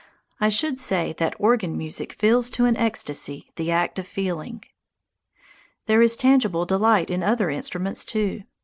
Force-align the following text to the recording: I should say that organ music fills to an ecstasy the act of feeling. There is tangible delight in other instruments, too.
I 0.39 0.49
should 0.49 0.79
say 0.79 1.13
that 1.19 1.35
organ 1.37 1.77
music 1.77 2.13
fills 2.13 2.49
to 2.57 2.65
an 2.65 2.75
ecstasy 2.75 3.51
the 3.55 3.69
act 3.69 3.99
of 3.99 4.07
feeling. 4.07 4.63
There 5.85 6.01
is 6.01 6.17
tangible 6.17 6.65
delight 6.65 7.11
in 7.11 7.21
other 7.21 7.51
instruments, 7.51 8.03
too. 8.03 8.45